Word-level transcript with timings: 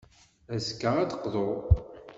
Azekka, 0.53 0.89
ad 1.01 1.07
d-teqḍu. 1.09 1.49